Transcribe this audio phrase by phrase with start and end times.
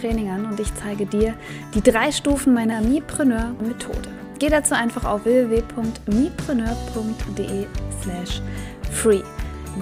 [0.00, 1.34] Training an und ich zeige dir
[1.74, 4.08] die drei Stufen meiner Mipreneur-Methode.
[4.38, 7.66] Geh dazu einfach auf www.mipreneur.de
[8.02, 8.42] slash
[8.90, 9.22] free.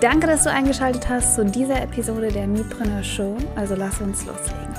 [0.00, 3.36] Danke, dass du eingeschaltet hast zu dieser Episode der Mipreneur Show.
[3.56, 4.77] Also lass uns loslegen.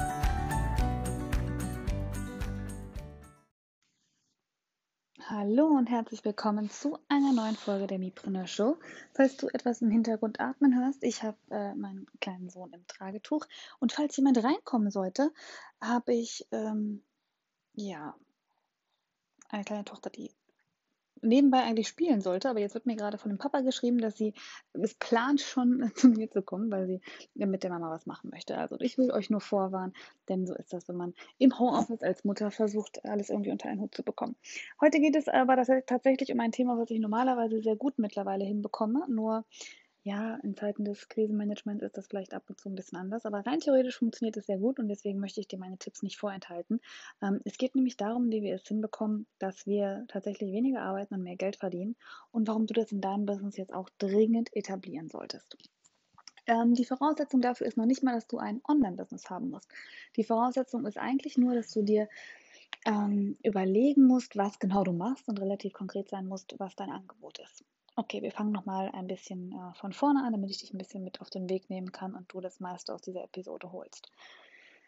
[5.60, 8.78] Hallo und herzlich willkommen zu einer neuen Folge der Mipreneur Show.
[9.14, 13.46] Falls du etwas im Hintergrund atmen hörst, ich habe äh, meinen kleinen Sohn im Tragetuch
[13.80, 15.34] und falls jemand reinkommen sollte,
[15.82, 17.04] habe ich ähm,
[17.74, 18.16] ja
[19.50, 20.32] eine kleine Tochter, die
[21.22, 24.34] nebenbei eigentlich spielen sollte, aber jetzt wird mir gerade von dem Papa geschrieben, dass sie
[24.74, 27.02] es plant schon zu mir zu kommen, weil sie
[27.34, 28.58] mit der Mama was machen möchte.
[28.58, 29.94] Also ich will euch nur vorwarnen,
[30.28, 33.82] denn so ist das, wenn man im Homeoffice als Mutter versucht, alles irgendwie unter einen
[33.82, 34.36] Hut zu bekommen.
[34.82, 39.06] Heute geht es aber tatsächlich um ein Thema, was ich normalerweise sehr gut mittlerweile hinbekomme,
[39.10, 39.46] nur
[40.04, 43.46] ja, in Zeiten des Krisenmanagements ist das vielleicht ab und zu ein bisschen anders, aber
[43.46, 46.80] rein theoretisch funktioniert es sehr gut und deswegen möchte ich dir meine Tipps nicht vorenthalten.
[47.22, 51.24] Ähm, es geht nämlich darum, wie wir es hinbekommen, dass wir tatsächlich weniger arbeiten und
[51.24, 51.96] mehr Geld verdienen
[52.32, 55.58] und warum du das in deinem Business jetzt auch dringend etablieren solltest.
[56.48, 59.70] Ähm, die Voraussetzung dafür ist noch nicht mal, dass du ein Online-Business haben musst.
[60.16, 62.08] Die Voraussetzung ist eigentlich nur, dass du dir
[62.86, 67.40] ähm, überlegen musst, was genau du machst und relativ konkret sein musst, was dein Angebot
[67.40, 67.66] ist.
[68.00, 71.04] Okay, wir fangen nochmal ein bisschen äh, von vorne an, damit ich dich ein bisschen
[71.04, 74.10] mit auf den Weg nehmen kann und du das meiste aus dieser Episode holst.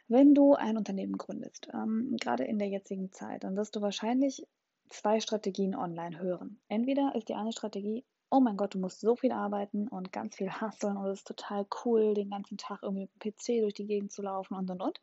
[0.07, 4.47] Wenn du ein Unternehmen gründest, ähm, gerade in der jetzigen Zeit, dann wirst du wahrscheinlich
[4.87, 6.61] zwei Strategien online hören.
[6.69, 10.37] Entweder ist die eine Strategie, oh mein Gott, du musst so viel arbeiten und ganz
[10.37, 13.73] viel hasseln und es ist total cool, den ganzen Tag irgendwie mit dem PC durch
[13.73, 15.01] die Gegend zu laufen und und und.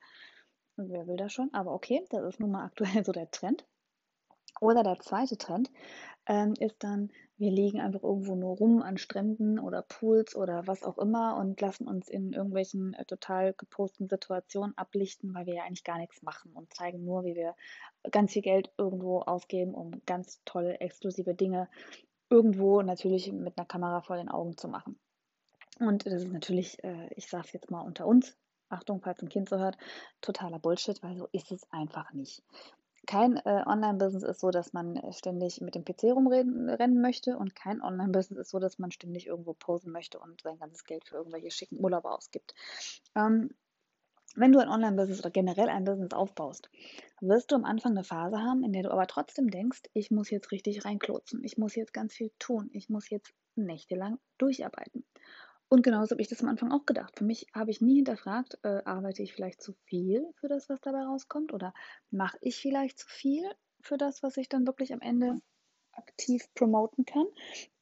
[0.76, 1.52] Wer will das schon?
[1.52, 3.66] Aber okay, das ist nun mal aktuell so der Trend.
[4.60, 5.70] Oder der zweite Trend
[6.26, 10.82] ähm, ist dann, wir liegen einfach irgendwo nur rum an Stränden oder Pools oder was
[10.82, 15.62] auch immer und lassen uns in irgendwelchen äh, total geposteten Situationen ablichten, weil wir ja
[15.64, 17.54] eigentlich gar nichts machen und zeigen nur, wie wir
[18.10, 21.68] ganz viel Geld irgendwo ausgeben, um ganz tolle, exklusive Dinge
[22.28, 24.98] irgendwo natürlich mit einer Kamera vor den Augen zu machen.
[25.78, 28.36] Und das ist natürlich, äh, ich sage es jetzt mal unter uns,
[28.68, 29.78] Achtung, falls ein Kind so hört,
[30.20, 32.42] totaler Bullshit, weil so ist es einfach nicht
[33.08, 37.56] kein äh, Online-Business ist so, dass man äh, ständig mit dem PC rumrennen möchte und
[37.56, 41.16] kein Online-Business ist so, dass man ständig irgendwo posen möchte und sein ganzes Geld für
[41.16, 42.54] irgendwelche schicken Urlaube ausgibt.
[43.16, 43.54] Ähm,
[44.36, 46.68] wenn du ein Online-Business oder generell ein Business aufbaust,
[47.22, 50.28] wirst du am Anfang eine Phase haben, in der du aber trotzdem denkst, ich muss
[50.28, 55.06] jetzt richtig reinklotzen, ich muss jetzt ganz viel tun, ich muss jetzt nächtelang durcharbeiten.
[55.68, 57.18] Und genauso habe ich das am Anfang auch gedacht.
[57.18, 60.80] Für mich habe ich nie hinterfragt, äh, arbeite ich vielleicht zu viel für das, was
[60.80, 61.52] dabei rauskommt?
[61.52, 61.74] Oder
[62.10, 63.44] mache ich vielleicht zu viel
[63.80, 65.40] für das, was ich dann wirklich am Ende
[65.92, 67.26] aktiv promoten kann?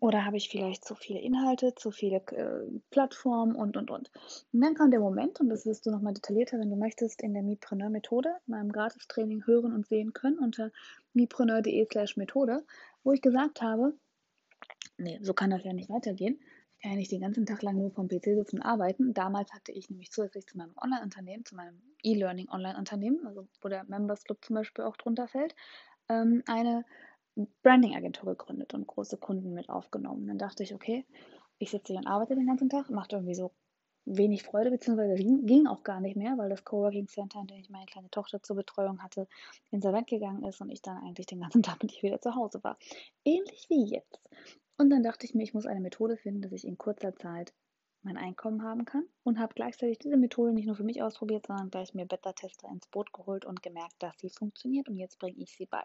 [0.01, 4.11] Oder habe ich vielleicht zu viele Inhalte, zu viele äh, Plattformen und, und, und.
[4.53, 7.35] Und dann kam der Moment, und das wirst du nochmal detaillierter, wenn du möchtest, in
[7.35, 10.73] der Mipreneur-Methode, meinem Gratis-Training hören und sehen können unter
[11.13, 12.65] mipreneur.de slash Methode,
[13.05, 13.97] wo ich gesagt habe,
[14.99, 16.41] nee, so kann das ja nicht weitergehen
[16.81, 19.15] kann ja nicht den ganzen Tag lang nur vom PC sitzen und arbeiten.
[19.15, 23.85] Damals hatte ich nämlich zusätzlich zu meinem Online-Unternehmen, zu meinem E-Learning Online-Unternehmen, also wo der
[23.85, 25.55] Members Club zum Beispiel auch drunter fällt,
[26.09, 26.85] ähm, eine
[27.63, 30.27] Branding-Agentur gegründet und große Kunden mit aufgenommen.
[30.27, 31.05] Dann dachte ich, okay,
[31.59, 33.53] ich sitze hier und arbeite den ganzen Tag, macht irgendwie so
[34.07, 37.71] wenig Freude, beziehungsweise ging, auch gar nicht mehr, weil das Coworking Center, in dem ich
[37.71, 39.27] meine kleine Tochter zur Betreuung hatte,
[39.71, 42.63] insolvent gegangen ist und ich dann eigentlich den ganzen Tag mit ihr wieder zu Hause
[42.63, 42.79] war.
[43.25, 44.31] Ähnlich wie jetzt.
[44.79, 47.55] Und dann dachte ich mir, ich muss eine Methode finden, dass ich in kurzer Zeit
[48.03, 51.71] mein Einkommen haben kann und habe gleichzeitig diese Methode nicht nur für mich ausprobiert, sondern
[51.71, 55.57] gleich mir Beta-Tester ins Boot geholt und gemerkt, dass sie funktioniert und jetzt bringe ich
[55.57, 55.83] sie bei.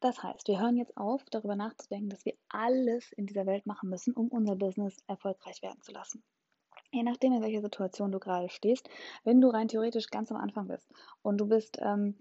[0.00, 3.88] Das heißt, wir hören jetzt auf, darüber nachzudenken, dass wir alles in dieser Welt machen
[3.88, 6.22] müssen, um unser Business erfolgreich werden zu lassen.
[6.92, 8.88] Je nachdem, in welcher Situation du gerade stehst,
[9.24, 10.88] wenn du rein theoretisch ganz am Anfang bist
[11.22, 12.16] und du bist ähm,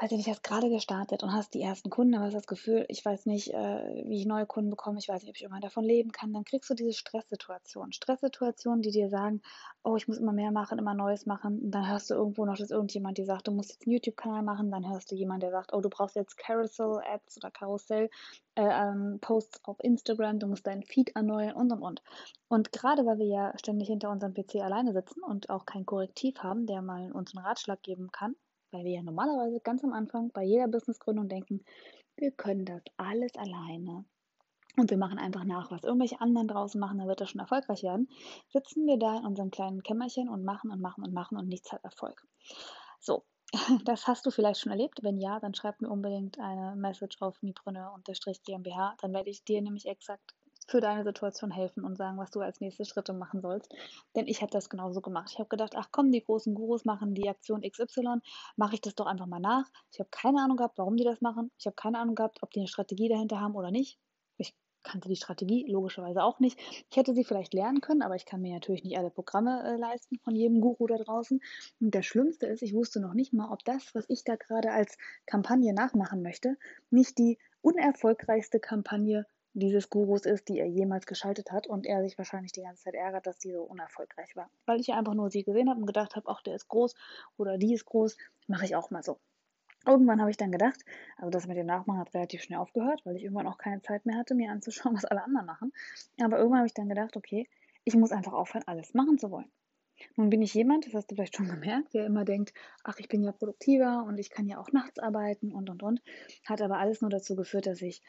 [0.00, 2.86] weiß ich nicht, hast gerade gestartet und hast die ersten Kunden, aber hast das Gefühl,
[2.88, 5.60] ich weiß nicht, äh, wie ich neue Kunden bekomme, ich weiß nicht, ob ich irgendwann
[5.60, 7.92] davon leben kann, dann kriegst du diese Stresssituation.
[7.92, 9.42] Stresssituationen, die dir sagen,
[9.82, 11.60] oh, ich muss immer mehr machen, immer Neues machen.
[11.60, 14.42] Und dann hörst du irgendwo noch, dass irgendjemand dir sagt, du musst jetzt einen YouTube-Kanal
[14.42, 14.70] machen.
[14.70, 19.64] Dann hörst du jemand, der sagt, oh, du brauchst jetzt Carousel-Ads oder Karussell-Posts äh, ähm,
[19.64, 22.02] auf Instagram, du musst deinen Feed erneuern und und und.
[22.48, 26.38] Und gerade weil wir ja ständig hinter unserem PC alleine sitzen und auch kein Korrektiv
[26.38, 28.34] haben, der mal uns einen Ratschlag geben kann,
[28.72, 31.64] weil wir ja normalerweise ganz am Anfang bei jeder Businessgründung denken,
[32.16, 34.04] wir können das alles alleine.
[34.76, 37.82] Und wir machen einfach nach, was irgendwelche anderen draußen machen, dann wird das schon erfolgreich
[37.82, 38.08] werden.
[38.48, 41.72] Sitzen wir da in unserem kleinen Kämmerchen und machen und machen und machen und nichts
[41.72, 42.24] hat Erfolg.
[43.00, 43.24] So,
[43.84, 45.02] das hast du vielleicht schon erlebt.
[45.02, 48.94] Wenn ja, dann schreib mir unbedingt eine Message auf mipreneur-gmbh.
[49.00, 50.34] Dann werde ich dir nämlich exakt
[50.70, 53.74] für deine Situation helfen und sagen, was du als nächste Schritte machen sollst.
[54.14, 55.30] Denn ich habe das genauso gemacht.
[55.32, 58.20] Ich habe gedacht, ach komm, die großen Gurus machen die Aktion XY,
[58.56, 59.68] mache ich das doch einfach mal nach.
[59.92, 61.50] Ich habe keine Ahnung gehabt, warum die das machen.
[61.58, 63.98] Ich habe keine Ahnung gehabt, ob die eine Strategie dahinter haben oder nicht.
[64.36, 66.58] Ich kannte die Strategie logischerweise auch nicht.
[66.88, 69.76] Ich hätte sie vielleicht lernen können, aber ich kann mir natürlich nicht alle Programme äh,
[69.76, 71.40] leisten von jedem Guru da draußen.
[71.80, 74.70] Und das Schlimmste ist, ich wusste noch nicht mal, ob das, was ich da gerade
[74.70, 74.96] als
[75.26, 76.56] Kampagne nachmachen möchte,
[76.90, 82.16] nicht die unerfolgreichste Kampagne dieses Gurus ist, die er jemals geschaltet hat und er sich
[82.18, 84.50] wahrscheinlich die ganze Zeit ärgert, dass die so unerfolgreich war.
[84.66, 86.94] Weil ich einfach nur sie gesehen habe und gedacht habe, ach, der ist groß
[87.36, 88.16] oder die ist groß,
[88.46, 89.18] mache ich auch mal so.
[89.86, 90.84] Irgendwann habe ich dann gedacht,
[91.16, 94.04] also das mit dem Nachmachen hat relativ schnell aufgehört, weil ich irgendwann auch keine Zeit
[94.04, 95.72] mehr hatte, mir anzuschauen, was alle anderen machen.
[96.20, 97.48] Aber irgendwann habe ich dann gedacht, okay,
[97.84, 99.50] ich muss einfach aufhören, alles machen zu wollen.
[100.16, 102.54] Nun bin ich jemand, das hast du vielleicht schon gemerkt, der immer denkt,
[102.84, 106.02] ach, ich bin ja produktiver und ich kann ja auch nachts arbeiten und und und.
[106.46, 108.02] Hat aber alles nur dazu geführt, dass ich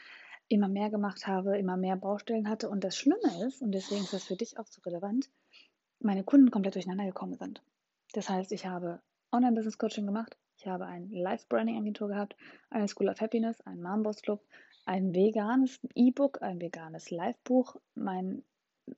[0.52, 2.70] immer mehr gemacht habe, immer mehr Baustellen hatte.
[2.70, 5.30] Und das Schlimme ist, und deswegen ist das für dich auch so relevant,
[6.00, 7.62] meine Kunden komplett durcheinander gekommen sind.
[8.14, 9.02] Das heißt, ich habe
[9.32, 12.36] Online-Business-Coaching gemacht, ich habe ein Live-Branding-Agentur gehabt,
[12.70, 14.44] eine School of Happiness, einen Mom-Boss Club,
[14.86, 18.44] ein veganes E-Book, ein veganes Live-Buch, mein,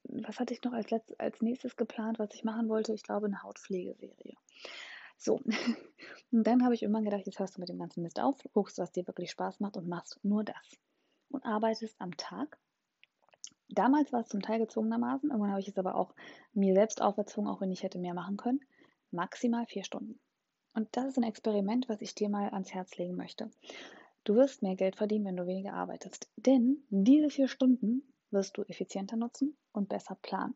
[0.05, 2.93] was hatte ich noch als, letzt, als nächstes geplant, was ich machen wollte?
[2.93, 4.35] Ich glaube, eine Hautpflegeserie.
[5.17, 5.39] So,
[6.31, 8.79] und dann habe ich irgendwann gedacht, jetzt hörst du mit dem ganzen Mist auf, guckst,
[8.79, 10.79] was dir wirklich Spaß macht und machst nur das
[11.33, 12.57] und arbeitest am Tag.
[13.69, 16.13] Damals war es zum Teil gezwungenermaßen, irgendwann habe ich es aber auch
[16.53, 18.61] mir selbst auferzogen, auch wenn ich hätte mehr machen können.
[19.11, 20.19] Maximal vier Stunden.
[20.73, 23.49] Und das ist ein Experiment, was ich dir mal ans Herz legen möchte.
[24.23, 26.29] Du wirst mehr Geld verdienen, wenn du weniger arbeitest.
[26.35, 30.55] Denn diese vier Stunden wirst du effizienter nutzen und besser planen.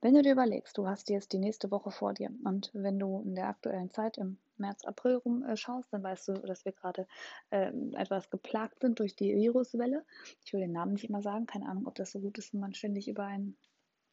[0.00, 3.22] Wenn du dir überlegst, du hast jetzt die nächste Woche vor dir und wenn du
[3.24, 7.06] in der aktuellen Zeit im März, April rumschaust, dann weißt du, dass wir gerade
[7.50, 10.04] äh, etwas geplagt sind durch die Viruswelle.
[10.44, 12.60] Ich will den Namen nicht immer sagen, keine Ahnung, ob das so gut ist, wenn
[12.60, 13.56] man ständig über einen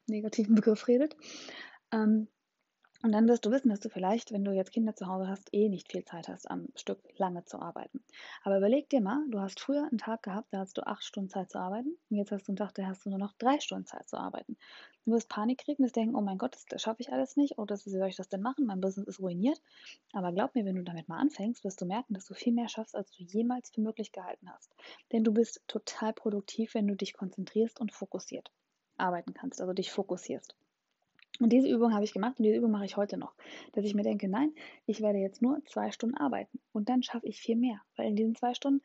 [0.07, 1.15] negativen Begriff redet.
[1.91, 2.27] Ähm,
[3.01, 5.53] und dann wirst du wissen, dass du vielleicht, wenn du jetzt Kinder zu Hause hast,
[5.53, 8.03] eh nicht viel Zeit hast, am Stück lange zu arbeiten.
[8.43, 11.29] Aber überleg dir mal, du hast früher einen Tag gehabt, da hast du acht Stunden
[11.29, 11.97] Zeit zu arbeiten.
[12.09, 14.17] Und jetzt hast du einen Tag, da hast du nur noch drei Stunden Zeit zu
[14.17, 14.57] arbeiten.
[15.05, 17.57] Du wirst Panik kriegen, wirst denken, oh mein Gott, das schaffe ich alles nicht.
[17.57, 18.65] Oder wie soll ich das denn machen?
[18.65, 19.61] Mein Business ist ruiniert.
[20.11, 22.67] Aber glaub mir, wenn du damit mal anfängst, wirst du merken, dass du viel mehr
[22.67, 24.75] schaffst, als du jemals für möglich gehalten hast.
[25.13, 28.51] Denn du bist total produktiv, wenn du dich konzentrierst und fokussiert
[28.97, 30.53] arbeiten kannst, also dich fokussierst.
[31.39, 33.33] Und diese Übung habe ich gemacht und diese Übung mache ich heute noch.
[33.73, 34.53] Dass ich mir denke, nein,
[34.85, 37.81] ich werde jetzt nur zwei Stunden arbeiten und dann schaffe ich viel mehr.
[37.95, 38.81] Weil in diesen zwei Stunden,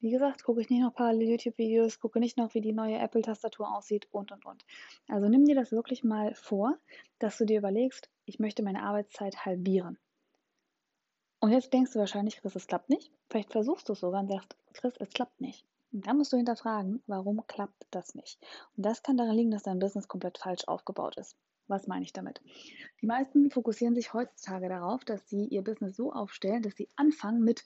[0.00, 3.74] wie gesagt, gucke ich nicht noch parallel YouTube-Videos, gucke nicht noch, wie die neue Apple-Tastatur
[3.76, 4.64] aussieht und und und.
[5.08, 6.78] Also nimm dir das wirklich mal vor,
[7.18, 9.98] dass du dir überlegst, ich möchte meine Arbeitszeit halbieren.
[11.40, 13.12] Und jetzt denkst du wahrscheinlich, Chris, es klappt nicht.
[13.28, 15.64] Vielleicht versuchst du es sogar und sagst, Chris, es klappt nicht.
[15.92, 18.38] Und dann musst du hinterfragen, warum klappt das nicht?
[18.76, 21.36] Und das kann daran liegen, dass dein Business komplett falsch aufgebaut ist.
[21.68, 22.40] Was meine ich damit?
[23.00, 27.44] Die meisten fokussieren sich heutzutage darauf, dass sie ihr Business so aufstellen, dass sie anfangen
[27.44, 27.62] mit,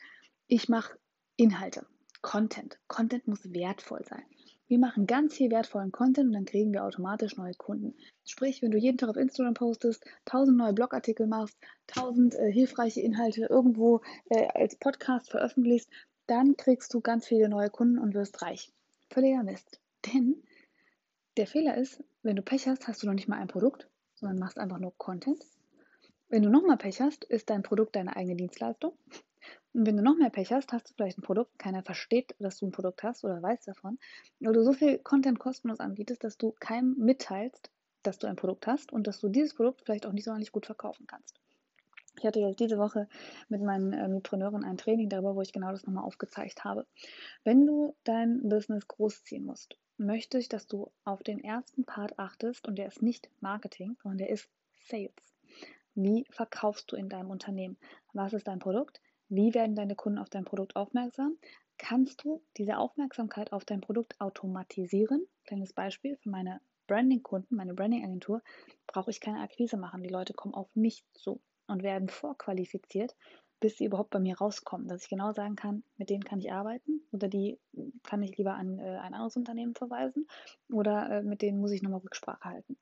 [0.49, 0.99] ich mache
[1.37, 1.87] Inhalte,
[2.21, 2.79] Content.
[2.89, 4.23] Content muss wertvoll sein.
[4.67, 7.95] Wir machen ganz viel wertvollen Content und dann kriegen wir automatisch neue Kunden.
[8.25, 13.03] Sprich, wenn du jeden Tag auf Instagram postest, tausend neue Blogartikel machst, tausend äh, hilfreiche
[13.03, 14.01] Inhalte irgendwo
[14.31, 15.91] äh, als Podcast veröffentlichst,
[16.27, 18.73] dann kriegst du ganz viele neue Kunden und wirst reich.
[19.11, 19.79] Völliger Mist.
[20.07, 20.43] Denn
[21.37, 23.89] der Fehler ist, wenn du Pech hast, hast du noch nicht mal ein Produkt,
[24.23, 25.45] sondern machst einfach nur Content.
[26.29, 28.97] Wenn du nochmal Pech hast, ist dein Produkt deine eigene Dienstleistung.
[29.75, 32.59] Und wenn du noch mehr Pech hast, hast du vielleicht ein Produkt, keiner versteht, dass
[32.59, 33.99] du ein Produkt hast oder weiß davon,
[34.39, 37.71] weil du so viel Content kostenlos anbietest, dass du keinem mitteilst,
[38.05, 40.67] dass du ein Produkt hast und dass du dieses Produkt vielleicht auch nicht so gut
[40.67, 41.41] verkaufen kannst.
[42.19, 43.09] Ich hatte jetzt diese Woche
[43.49, 46.87] mit meinen äh, Mitpreneuren ein Training darüber, wo ich genau das nochmal aufgezeigt habe.
[47.43, 52.67] Wenn du dein Business großziehen musst möchte ich, dass du auf den ersten Part achtest
[52.67, 54.49] und der ist nicht Marketing, sondern der ist
[54.89, 55.13] Sales.
[55.95, 57.77] Wie verkaufst du in deinem Unternehmen?
[58.13, 59.01] Was ist dein Produkt?
[59.29, 61.37] Wie werden deine Kunden auf dein Produkt aufmerksam?
[61.79, 65.27] Kannst du diese Aufmerksamkeit auf dein Produkt automatisieren?
[65.45, 68.43] Kleines Beispiel für meine Branding-Kunden, meine Branding-Agentur,
[68.87, 70.03] brauche ich keine Akquise machen.
[70.03, 73.17] Die Leute kommen auf mich zu und werden vorqualifiziert,
[73.63, 74.89] bis sie überhaupt bei mir rauskommen.
[74.89, 77.59] Dass ich genau sagen kann, mit denen kann ich arbeiten oder die
[78.03, 80.27] kann ich lieber an äh, ein anderes Unternehmen verweisen
[80.71, 82.77] oder äh, mit denen muss ich nochmal Rücksprache halten.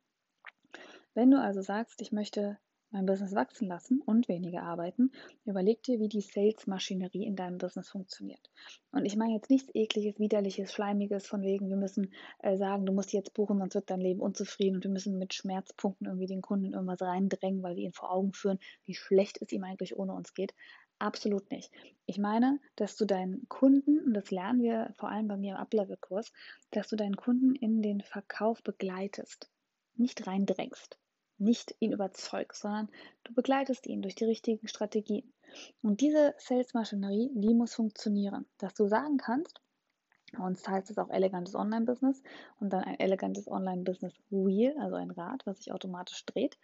[1.14, 2.58] Wenn du also sagst, ich möchte
[2.90, 5.12] mein Business wachsen lassen und weniger arbeiten,
[5.44, 8.50] überleg dir, wie die Sales-Maschinerie in deinem Business funktioniert.
[8.90, 12.92] Und ich meine jetzt nichts ekliges, widerliches, schleimiges, von wegen, wir müssen äh, sagen, du
[12.92, 16.42] musst jetzt buchen, sonst wird dein Leben unzufrieden und wir müssen mit Schmerzpunkten irgendwie den
[16.42, 20.12] Kunden irgendwas reindrängen, weil wir ihn vor Augen führen, wie schlecht es ihm eigentlich ohne
[20.12, 20.54] uns geht.
[20.98, 21.72] Absolut nicht.
[22.06, 25.60] Ich meine, dass du deinen Kunden, und das lernen wir vor allem bei mir im
[25.60, 26.32] Uplevel-Kurs,
[26.72, 29.48] dass du deinen Kunden in den Verkauf begleitest,
[29.96, 30.98] nicht reindrängst
[31.40, 32.88] nicht ihn überzeugst, sondern
[33.24, 35.32] du begleitest ihn durch die richtigen Strategien.
[35.82, 39.60] Und diese Sales-Maschinerie, die muss funktionieren, dass du sagen kannst,
[40.38, 42.22] uns heißt es auch elegantes Online-Business
[42.60, 46.56] und dann ein elegantes Online-Business-Wheel, also ein Rad, was sich automatisch dreht.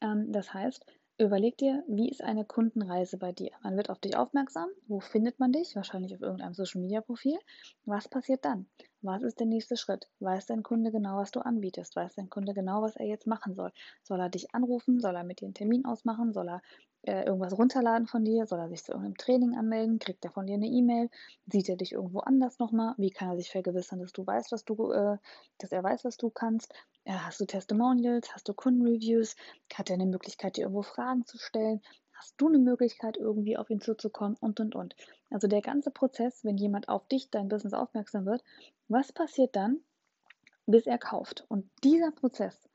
[0.00, 0.84] Ähm, das heißt,
[1.20, 3.50] Überleg dir, wie ist eine Kundenreise bei dir?
[3.64, 4.68] Man wird auf dich aufmerksam.
[4.86, 5.74] Wo findet man dich?
[5.74, 7.36] Wahrscheinlich auf irgendeinem Social Media Profil.
[7.84, 8.68] Was passiert dann?
[9.00, 10.08] Was ist der nächste Schritt?
[10.18, 11.94] Weiß dein Kunde genau, was du anbietest?
[11.94, 13.72] Weiß dein Kunde genau, was er jetzt machen soll?
[14.02, 15.00] Soll er dich anrufen?
[15.00, 16.32] Soll er mit dir einen Termin ausmachen?
[16.32, 16.62] Soll er
[17.02, 18.46] äh, irgendwas runterladen von dir?
[18.46, 20.00] Soll er sich zu irgendeinem Training anmelden?
[20.00, 21.10] Kriegt er von dir eine E-Mail?
[21.46, 22.94] Sieht er dich irgendwo anders nochmal?
[22.98, 25.18] Wie kann er sich vergewissern, dass du weißt, was du, äh,
[25.58, 26.74] dass er weiß, was du kannst?
[27.06, 28.34] hast du Testimonials?
[28.34, 29.34] Hast du Kundenreviews?
[29.72, 31.80] Hat er eine Möglichkeit, dir irgendwo Fragen zu stellen?
[32.18, 34.36] Hast du eine Möglichkeit, irgendwie auf ihn zuzukommen?
[34.40, 34.96] Und, und, und.
[35.30, 38.42] Also der ganze Prozess, wenn jemand auf dich, dein Business aufmerksam wird,
[38.88, 39.78] was passiert dann,
[40.66, 41.44] bis er kauft?
[41.48, 42.68] Und dieser Prozess,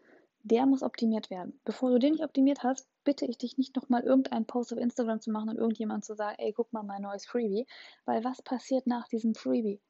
[0.43, 1.59] der muss optimiert werden.
[1.65, 5.19] Bevor du den nicht optimiert hast, bitte ich dich nicht nochmal irgendeinen Post auf Instagram
[5.19, 7.67] zu machen und irgendjemand zu sagen, ey, guck mal mein neues Freebie.
[8.05, 9.81] Weil was passiert nach diesem Freebie?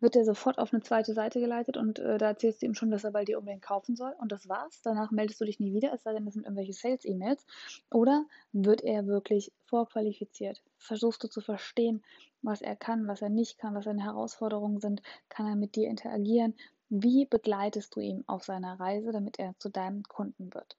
[0.00, 2.90] Wird er sofort auf eine zweite Seite geleitet und äh, da erzählst du ihm schon,
[2.90, 4.80] dass er bei dir unbedingt kaufen soll und das war's.
[4.82, 7.44] Danach meldest du dich nie wieder, es sei denn, das sind irgendwelche Sales-E-Mails.
[7.90, 10.62] Oder wird er wirklich vorqualifiziert?
[10.76, 12.02] Versuchst du zu verstehen,
[12.42, 15.02] was er kann, was er nicht kann, was seine Herausforderungen sind?
[15.28, 16.54] Kann er mit dir interagieren?
[16.88, 20.76] Wie begleitest du ihn auf seiner Reise, damit er zu deinem Kunden wird?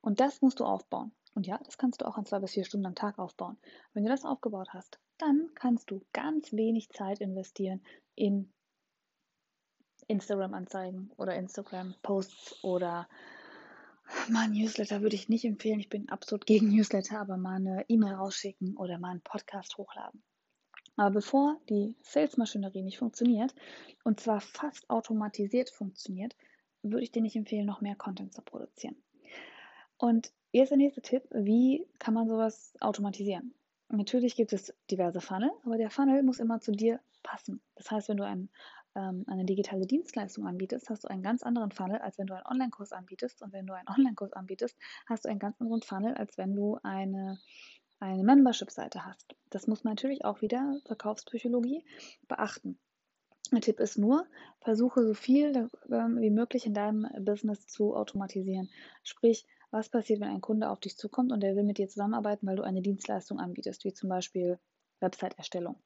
[0.00, 1.12] Und das musst du aufbauen.
[1.34, 3.58] Und ja, das kannst du auch in zwei bis vier Stunden am Tag aufbauen.
[3.92, 7.82] Wenn du das aufgebaut hast, dann kannst du ganz wenig Zeit investieren
[8.14, 8.52] in
[10.08, 13.08] Instagram-Anzeigen oder Instagram-Posts oder
[14.28, 15.80] mal Newsletter würde ich nicht empfehlen.
[15.80, 20.22] Ich bin absolut gegen Newsletter, aber mal eine E-Mail rausschicken oder mal einen Podcast hochladen.
[20.96, 23.54] Aber bevor die Sales-Maschinerie nicht funktioniert,
[24.04, 26.36] und zwar fast automatisiert funktioniert,
[26.82, 28.96] würde ich dir nicht empfehlen, noch mehr Content zu produzieren.
[29.96, 33.54] Und jetzt der nächste Tipp, wie kann man sowas automatisieren?
[33.88, 37.60] Natürlich gibt es diverse Funnel, aber der Funnel muss immer zu dir passen.
[37.74, 38.50] Das heißt, wenn du ein,
[38.94, 42.46] ähm, eine digitale Dienstleistung anbietest, hast du einen ganz anderen Funnel, als wenn du einen
[42.46, 43.42] Online-Kurs anbietest.
[43.42, 46.78] Und wenn du einen Online-Kurs anbietest, hast du einen ganz anderen Funnel, als wenn du
[46.82, 47.38] eine,
[48.00, 49.34] eine Membership-Seite hast.
[49.50, 51.84] Das muss man natürlich auch wieder Verkaufspsychologie
[52.28, 52.78] beachten.
[53.50, 54.26] Mein Tipp ist nur,
[54.60, 58.70] versuche so viel ähm, wie möglich in deinem Business zu automatisieren.
[59.02, 62.46] Sprich, was passiert, wenn ein Kunde auf dich zukommt und der will mit dir zusammenarbeiten,
[62.46, 64.58] weil du eine Dienstleistung anbietest, wie zum Beispiel
[65.04, 65.76] Website-Erstellung.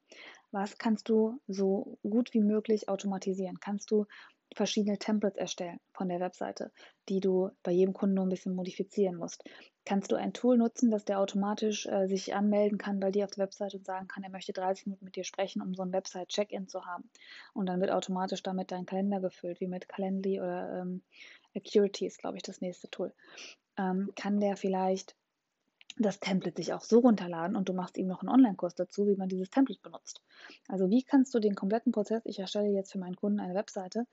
[0.50, 3.60] Was kannst du so gut wie möglich automatisieren?
[3.60, 4.06] Kannst du
[4.54, 6.72] verschiedene Templates erstellen von der Webseite,
[7.08, 9.44] die du bei jedem Kunden nur ein bisschen modifizieren musst?
[9.84, 13.30] Kannst du ein Tool nutzen, dass der automatisch äh, sich anmelden kann bei dir auf
[13.30, 15.92] der Webseite und sagen kann, er möchte 30 Minuten mit dir sprechen, um so ein
[15.92, 17.10] Website-Check-In zu haben?
[17.54, 21.02] Und dann wird automatisch damit dein Kalender gefüllt, wie mit Calendly oder ähm,
[21.54, 23.12] Acurity ist, glaube ich, das nächste Tool.
[23.78, 25.16] Ähm, kann der vielleicht
[25.98, 29.16] das Template sich auch so runterladen und du machst ihm noch einen Online-Kurs dazu, wie
[29.16, 30.22] man dieses Template benutzt.
[30.68, 34.06] Also wie kannst du den kompletten Prozess, ich erstelle jetzt für meinen Kunden eine Webseite,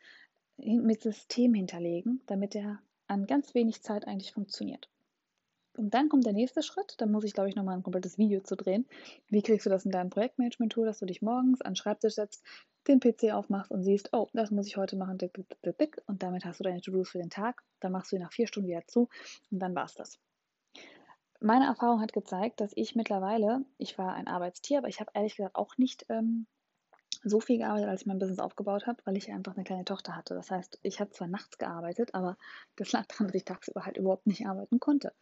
[0.57, 4.89] mit System hinterlegen, damit er an ganz wenig Zeit eigentlich funktioniert.
[5.77, 8.39] Und dann kommt der nächste Schritt, da muss ich glaube ich nochmal ein komplettes Video
[8.39, 8.87] zu drehen.
[9.27, 12.43] Wie kriegst du das in deinem Projektmanagement-Tool, dass du dich morgens an den Schreibtisch setzt,
[12.87, 16.01] den PC aufmachst und siehst, oh, das muss ich heute machen, dick, dick, dick, dick,
[16.07, 17.61] und damit hast du deine To-Dos für den Tag.
[17.81, 19.09] Dann machst du ihn nach vier Stunden wieder zu
[19.51, 20.19] und dann war es das
[21.39, 25.35] meine Erfahrung hat gezeigt, dass ich mittlerweile, ich war ein Arbeitstier, aber ich habe ehrlich
[25.35, 26.47] gesagt auch nicht ähm,
[27.23, 30.15] so viel gearbeitet, als ich mein Business aufgebaut habe, weil ich einfach eine kleine Tochter
[30.15, 30.35] hatte.
[30.35, 32.37] Das heißt, ich habe zwar nachts gearbeitet, aber
[32.75, 35.13] das lag daran, dass ich tagsüber halt überhaupt nicht arbeiten konnte.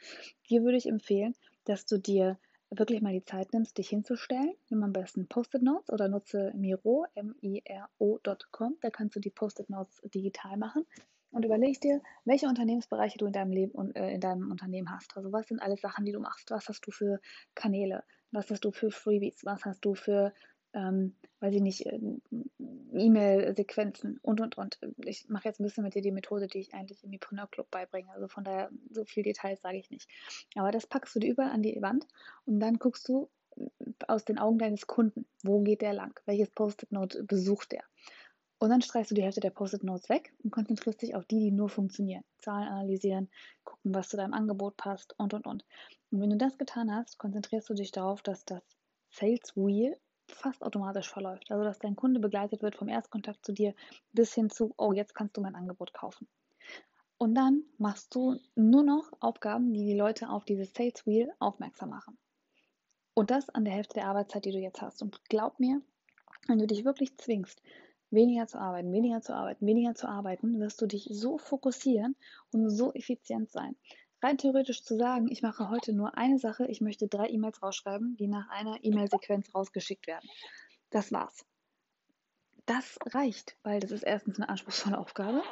[0.42, 2.38] Hier würde ich empfehlen, dass du dir
[2.70, 4.56] wirklich mal die Zeit nimmst, dich hinzustellen.
[4.70, 8.78] Nimm am besten Post-it-Notes oder nutze Miro, M-I-R-O.com.
[8.82, 10.86] Da kannst du die Post-it-Notes digital machen
[11.34, 15.18] und überleg dir, welche Unternehmensbereiche du in deinem Leben und äh, in deinem Unternehmen hast.
[15.18, 16.52] Also was sind alles Sachen, die du machst?
[16.52, 17.20] Was hast du für
[17.56, 18.04] Kanäle?
[18.32, 19.44] Was hast du für Freebies?
[19.44, 20.34] Was hast du für,
[20.74, 22.22] ähm, weiß ich nicht, ähm,
[22.94, 24.80] E-Mail-Sequenzen und, und, und.
[25.06, 27.70] Ich mache jetzt ein bisschen mit dir die Methode, die ich eigentlich im Mipreneur Club
[27.72, 28.10] beibringe.
[28.12, 30.08] Also von daher, so viel Details sage ich nicht.
[30.56, 32.08] Aber das packst du dir überall an die Wand
[32.46, 33.66] und dann guckst du äh,
[34.08, 36.20] aus den Augen deines Kunden, wo geht der lang?
[36.26, 37.84] Welches Post-it-Note besucht der?
[38.64, 41.52] Und dann streichst du die Hälfte der Post-it-Notes weg und konzentrierst dich auf die, die
[41.52, 42.24] nur funktionieren.
[42.40, 43.30] Zahlen analysieren,
[43.66, 45.66] gucken, was zu deinem Angebot passt und, und, und.
[46.12, 48.64] Und wenn du das getan hast, konzentrierst du dich darauf, dass das
[49.10, 49.98] Sales Wheel
[50.30, 51.52] fast automatisch verläuft.
[51.52, 53.76] Also, dass dein Kunde begleitet wird vom Erstkontakt zu dir
[54.14, 56.30] bis hin zu, oh, jetzt kannst du mein Angebot kaufen.
[57.18, 61.90] Und dann machst du nur noch Aufgaben, die die Leute auf dieses Sales Wheel aufmerksam
[61.90, 62.18] machen.
[63.14, 65.02] Und das an der Hälfte der Arbeitszeit, die du jetzt hast.
[65.02, 65.82] Und glaub mir,
[66.48, 67.62] wenn du dich wirklich zwingst,
[68.14, 72.16] weniger zu arbeiten, weniger zu arbeiten, weniger zu arbeiten, wirst du dich so fokussieren
[72.52, 73.76] und so effizient sein.
[74.22, 78.16] Rein theoretisch zu sagen, ich mache heute nur eine Sache, ich möchte drei E-Mails rausschreiben,
[78.16, 80.30] die nach einer E-Mail-Sequenz rausgeschickt werden.
[80.92, 81.46] Das war's.
[82.66, 85.44] Das reicht, weil das ist erstens eine anspruchsvolle Aufgabe.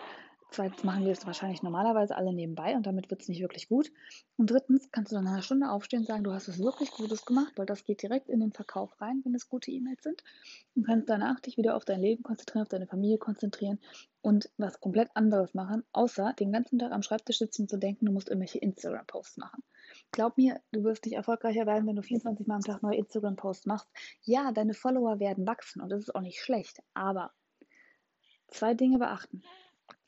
[0.53, 3.89] Zweitens machen wir es wahrscheinlich normalerweise alle nebenbei und damit wird es nicht wirklich gut.
[4.35, 6.91] Und drittens kannst du dann nach einer Stunde aufstehen und sagen, du hast es wirklich
[6.91, 10.25] Gutes gemacht, weil das geht direkt in den Verkauf rein, wenn es gute E-Mails sind.
[10.75, 13.79] Und kannst danach dich wieder auf dein Leben konzentrieren, auf deine Familie konzentrieren
[14.19, 18.07] und was komplett anderes machen, außer den ganzen Tag am Schreibtisch sitzen und zu denken,
[18.07, 19.63] du musst irgendwelche Instagram-Posts machen.
[20.11, 23.67] Glaub mir, du wirst nicht erfolgreicher werden, wenn du 24 Mal am Tag neue Instagram-Posts
[23.67, 23.87] machst.
[24.23, 27.31] Ja, deine Follower werden wachsen und das ist auch nicht schlecht, aber
[28.49, 29.43] zwei Dinge beachten.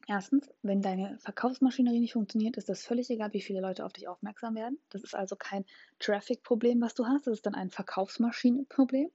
[0.07, 4.07] Erstens, wenn deine Verkaufsmaschinerie nicht funktioniert, ist das völlig egal, wie viele Leute auf dich
[4.10, 4.77] aufmerksam werden.
[4.89, 5.65] Das ist also kein
[6.00, 9.10] Traffic-Problem, was du hast, das ist dann ein Verkaufsmaschinenproblem.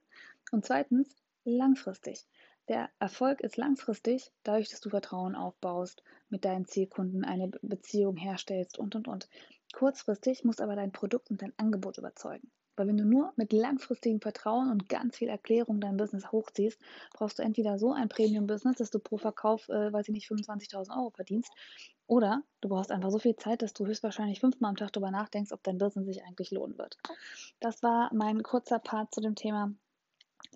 [0.51, 2.25] Und zweitens, langfristig.
[2.69, 8.79] Der Erfolg ist langfristig, dadurch, dass du Vertrauen aufbaust, mit deinen Zielkunden eine Beziehung herstellst
[8.79, 9.29] und und und.
[9.73, 12.51] Kurzfristig muss aber dein Produkt und dein Angebot überzeugen.
[12.79, 16.79] Weil wenn du nur mit langfristigem Vertrauen und ganz viel Erklärung dein Business hochziehst,
[17.13, 20.95] brauchst du entweder so ein Premium-Business, dass du pro Verkauf, äh, weiß ich nicht, 25.000
[20.95, 21.51] Euro verdienst,
[22.07, 25.51] oder du brauchst einfach so viel Zeit, dass du höchstwahrscheinlich fünfmal am Tag darüber nachdenkst,
[25.51, 26.97] ob dein Business sich eigentlich lohnen wird.
[27.59, 29.73] Das war mein kurzer Part zu dem Thema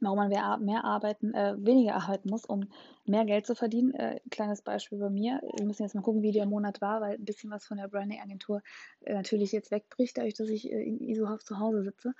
[0.01, 0.29] warum man
[0.63, 2.67] mehr arbeiten, äh, weniger arbeiten muss, um
[3.05, 3.93] mehr Geld zu verdienen.
[3.93, 5.41] Äh, kleines Beispiel bei mir.
[5.55, 7.87] Wir müssen jetzt mal gucken, wie der Monat war, weil ein bisschen was von der
[7.87, 8.61] Branding-Agentur
[9.01, 12.13] äh, natürlich jetzt wegbricht, dadurch, dass ich äh, in Isohaft zu Hause sitze.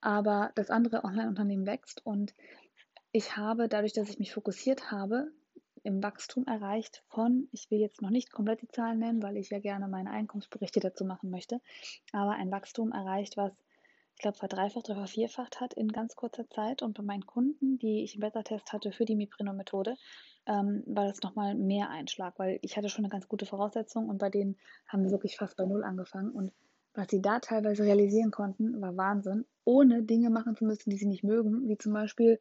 [0.00, 2.34] Aber das andere Online-Unternehmen wächst und
[3.12, 5.32] ich habe, dadurch, dass ich mich fokussiert habe,
[5.82, 9.50] im Wachstum erreicht von, ich will jetzt noch nicht komplett die Zahlen nennen, weil ich
[9.50, 11.60] ja gerne meine Einkommensberichte dazu machen möchte,
[12.12, 13.52] aber ein Wachstum erreicht, was
[14.16, 16.82] ich glaube, verdreifacht oder vervierfacht hat in ganz kurzer Zeit.
[16.82, 19.96] Und bei meinen Kunden, die ich im Beta-Test hatte für die Miprino-Methode,
[20.46, 24.18] ähm, war das nochmal mehr Einschlag, weil ich hatte schon eine ganz gute Voraussetzung und
[24.18, 24.56] bei denen
[24.88, 26.30] haben wir wirklich fast bei Null angefangen.
[26.30, 26.52] Und
[26.94, 31.06] was sie da teilweise realisieren konnten, war Wahnsinn, ohne Dinge machen zu müssen, die sie
[31.06, 32.40] nicht mögen, wie zum Beispiel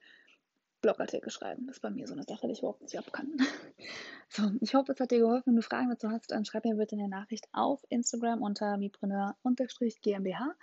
[0.81, 1.67] Blogartikel schreiben.
[1.67, 3.05] Das ist bei mir so eine Sache, die ich überhaupt nicht ab.
[4.31, 5.47] So, ich hoffe, es hat dir geholfen.
[5.47, 10.53] Wenn du Fragen dazu hast, dann schreib mir bitte eine Nachricht auf Instagram unter mipreneur-gmbh.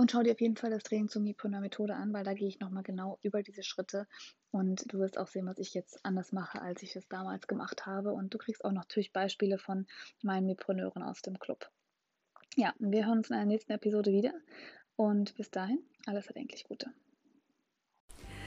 [0.00, 2.58] Und schau dir auf jeden Fall das Training zur Mipreneur-Methode an, weil da gehe ich
[2.58, 4.06] nochmal genau über diese Schritte
[4.50, 7.84] und du wirst auch sehen, was ich jetzt anders mache, als ich es damals gemacht
[7.84, 8.12] habe.
[8.12, 9.86] Und du kriegst auch noch natürlich Beispiele von
[10.22, 11.70] meinen Mipreneuren aus dem Club.
[12.56, 14.32] Ja, wir hören uns in der nächsten Episode wieder
[14.96, 16.90] und bis dahin, alles erdenklich Gute.